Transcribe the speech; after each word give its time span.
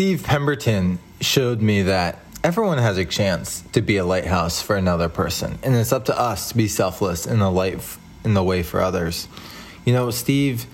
Steve 0.00 0.22
Pemberton 0.22 0.98
showed 1.20 1.60
me 1.60 1.82
that 1.82 2.20
everyone 2.42 2.78
has 2.78 2.96
a 2.96 3.04
chance 3.04 3.60
to 3.72 3.82
be 3.82 3.98
a 3.98 4.04
lighthouse 4.06 4.62
for 4.62 4.76
another 4.76 5.10
person, 5.10 5.58
and 5.62 5.74
it's 5.74 5.92
up 5.92 6.06
to 6.06 6.18
us 6.18 6.48
to 6.48 6.56
be 6.56 6.66
selfless 6.66 7.26
in 7.26 7.38
the 7.38 7.50
light 7.50 7.78
in 8.24 8.32
the 8.32 8.42
way 8.42 8.62
for 8.62 8.80
others. 8.80 9.28
You 9.84 9.92
know, 9.92 10.10
Steve 10.10 10.64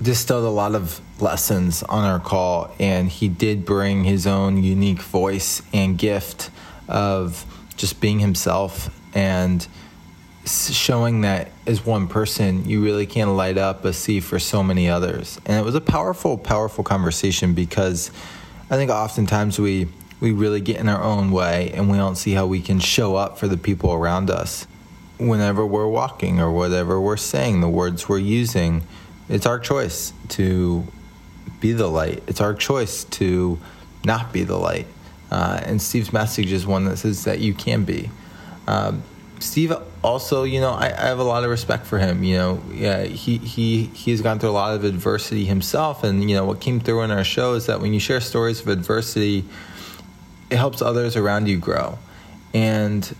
distilled 0.00 0.46
a 0.46 0.48
lot 0.48 0.74
of 0.74 1.02
lessons 1.20 1.82
on 1.82 2.04
our 2.04 2.18
call, 2.18 2.74
and 2.80 3.10
he 3.10 3.28
did 3.28 3.66
bring 3.66 4.04
his 4.04 4.26
own 4.26 4.62
unique 4.62 5.02
voice 5.02 5.60
and 5.74 5.98
gift 5.98 6.48
of 6.88 7.44
just 7.76 8.00
being 8.00 8.20
himself 8.20 8.88
and 9.14 9.68
showing 10.46 11.20
that 11.20 11.50
as 11.66 11.84
one 11.84 12.08
person 12.08 12.66
you 12.66 12.82
really 12.82 13.04
can 13.04 13.36
light 13.36 13.58
up 13.58 13.84
a 13.84 13.92
sea 13.92 14.20
for 14.20 14.38
so 14.38 14.62
many 14.62 14.88
others 14.88 15.40
and 15.44 15.58
it 15.58 15.64
was 15.64 15.74
a 15.74 15.80
powerful 15.80 16.38
powerful 16.38 16.84
conversation 16.84 17.52
because 17.52 18.12
i 18.70 18.76
think 18.76 18.90
oftentimes 18.90 19.58
we 19.58 19.88
we 20.20 20.32
really 20.32 20.60
get 20.60 20.76
in 20.76 20.88
our 20.88 21.02
own 21.02 21.30
way 21.30 21.70
and 21.74 21.90
we 21.90 21.96
don't 21.96 22.16
see 22.16 22.32
how 22.32 22.46
we 22.46 22.60
can 22.60 22.78
show 22.78 23.16
up 23.16 23.38
for 23.38 23.48
the 23.48 23.56
people 23.56 23.92
around 23.92 24.30
us 24.30 24.66
whenever 25.18 25.66
we're 25.66 25.88
walking 25.88 26.40
or 26.40 26.50
whatever 26.50 27.00
we're 27.00 27.16
saying, 27.16 27.60
the 27.60 27.68
words 27.68 28.08
we're 28.08 28.18
using, 28.18 28.82
it's 29.28 29.46
our 29.46 29.58
choice 29.58 30.12
to 30.28 30.86
be 31.60 31.72
the 31.72 31.86
light. 31.86 32.22
It's 32.26 32.40
our 32.40 32.54
choice 32.54 33.04
to 33.04 33.58
not 34.04 34.32
be 34.32 34.44
the 34.44 34.56
light. 34.56 34.86
Uh, 35.30 35.60
and 35.64 35.80
Steve's 35.80 36.12
message 36.12 36.52
is 36.52 36.66
one 36.66 36.84
that 36.84 36.98
says 36.98 37.24
that 37.24 37.40
you 37.40 37.54
can 37.54 37.84
be. 37.84 38.10
Um, 38.66 39.02
Steve 39.40 39.72
also, 40.06 40.44
you 40.44 40.60
know, 40.60 40.70
I, 40.70 40.86
I, 40.86 41.06
have 41.08 41.18
a 41.18 41.24
lot 41.24 41.42
of 41.42 41.50
respect 41.50 41.84
for 41.84 41.98
him. 41.98 42.22
You 42.22 42.36
know, 42.36 42.62
yeah, 42.72 43.02
he 43.02 43.38
he 43.38 43.86
he's 43.86 44.22
gone 44.22 44.38
through 44.38 44.50
a 44.50 44.52
lot 44.52 44.74
of 44.74 44.84
adversity 44.84 45.44
himself, 45.44 46.04
and 46.04 46.30
you 46.30 46.36
know 46.36 46.44
what 46.44 46.60
came 46.60 46.78
through 46.78 47.02
in 47.02 47.10
our 47.10 47.24
show 47.24 47.54
is 47.54 47.66
that 47.66 47.80
when 47.80 47.92
you 47.92 47.98
share 47.98 48.20
stories 48.20 48.60
of 48.60 48.68
adversity, 48.68 49.44
it 50.48 50.56
helps 50.56 50.80
others 50.80 51.16
around 51.16 51.48
you 51.48 51.58
grow. 51.58 51.98
And 52.54 53.14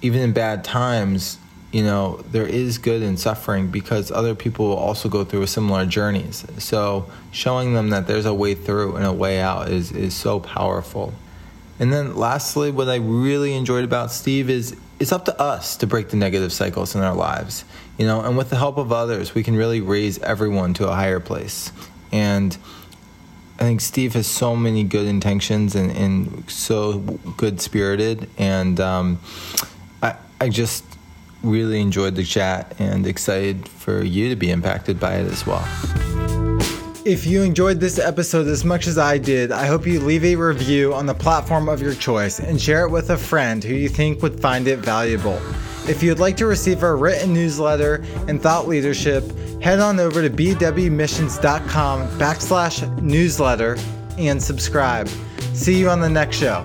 even 0.00 0.20
in 0.20 0.32
bad 0.32 0.62
times, 0.62 1.38
you 1.72 1.82
know, 1.82 2.22
there 2.30 2.46
is 2.46 2.78
good 2.78 3.02
in 3.02 3.16
suffering 3.16 3.68
because 3.68 4.12
other 4.12 4.36
people 4.36 4.68
will 4.68 4.76
also 4.76 5.08
go 5.08 5.24
through 5.24 5.46
similar 5.46 5.86
journeys. 5.86 6.46
So 6.58 7.10
showing 7.32 7.74
them 7.74 7.90
that 7.90 8.06
there's 8.06 8.26
a 8.26 8.34
way 8.34 8.54
through 8.54 8.96
and 8.96 9.04
a 9.04 9.12
way 9.12 9.40
out 9.40 9.70
is, 9.70 9.90
is 9.90 10.14
so 10.14 10.38
powerful. 10.38 11.14
And 11.82 11.92
then 11.92 12.14
lastly, 12.14 12.70
what 12.70 12.88
I 12.88 12.96
really 12.96 13.54
enjoyed 13.54 13.82
about 13.82 14.12
Steve 14.12 14.48
is 14.48 14.76
it's 15.00 15.10
up 15.10 15.24
to 15.24 15.42
us 15.42 15.76
to 15.78 15.86
break 15.88 16.10
the 16.10 16.16
negative 16.16 16.52
cycles 16.52 16.94
in 16.94 17.02
our 17.02 17.12
lives. 17.12 17.64
You 17.98 18.06
know, 18.06 18.20
and 18.20 18.36
with 18.36 18.50
the 18.50 18.56
help 18.56 18.78
of 18.78 18.92
others, 18.92 19.34
we 19.34 19.42
can 19.42 19.56
really 19.56 19.80
raise 19.80 20.20
everyone 20.20 20.74
to 20.74 20.88
a 20.88 20.94
higher 20.94 21.18
place. 21.18 21.72
And 22.12 22.56
I 23.58 23.64
think 23.64 23.80
Steve 23.80 24.14
has 24.14 24.28
so 24.28 24.54
many 24.54 24.84
good 24.84 25.08
intentions 25.08 25.74
and, 25.74 25.90
and 25.90 26.48
so 26.48 27.00
good 27.36 27.60
spirited. 27.60 28.30
And 28.38 28.78
um, 28.78 29.18
I 30.40 30.50
just 30.50 30.84
really 31.42 31.80
enjoyed 31.80 32.14
the 32.14 32.24
chat 32.24 32.76
and 32.78 33.08
excited 33.08 33.68
for 33.68 34.04
you 34.04 34.28
to 34.28 34.36
be 34.36 34.52
impacted 34.52 35.00
by 35.00 35.14
it 35.14 35.26
as 35.26 35.44
well. 35.44 35.66
If 37.04 37.26
you 37.26 37.42
enjoyed 37.42 37.80
this 37.80 37.98
episode 37.98 38.46
as 38.46 38.64
much 38.64 38.86
as 38.86 38.96
I 38.96 39.18
did, 39.18 39.50
I 39.50 39.66
hope 39.66 39.88
you 39.88 39.98
leave 39.98 40.22
a 40.22 40.36
review 40.36 40.94
on 40.94 41.04
the 41.04 41.14
platform 41.14 41.68
of 41.68 41.82
your 41.82 41.94
choice 41.94 42.38
and 42.38 42.60
share 42.60 42.86
it 42.86 42.90
with 42.90 43.10
a 43.10 43.18
friend 43.18 43.64
who 43.64 43.74
you 43.74 43.88
think 43.88 44.22
would 44.22 44.38
find 44.38 44.68
it 44.68 44.78
valuable. 44.78 45.40
If 45.88 46.00
you'd 46.00 46.20
like 46.20 46.36
to 46.36 46.46
receive 46.46 46.84
our 46.84 46.96
written 46.96 47.34
newsletter 47.34 48.04
and 48.28 48.40
thought 48.40 48.68
leadership, 48.68 49.24
head 49.60 49.80
on 49.80 49.98
over 49.98 50.22
to 50.22 50.30
bwmissions.com 50.30 52.08
backslash 52.20 53.02
newsletter 53.02 53.76
and 54.16 54.40
subscribe. 54.40 55.08
See 55.54 55.80
you 55.80 55.90
on 55.90 56.00
the 56.00 56.08
next 56.08 56.36
show. 56.36 56.64